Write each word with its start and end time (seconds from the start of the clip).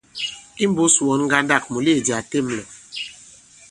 Imbūs 0.65 0.95
wɔ̌n 1.05 1.21
ŋgandâk, 1.25 1.63
mùleèdì 1.73 2.11
a 2.17 2.19
těm 2.29 2.45
lɔ̀. 2.57 2.65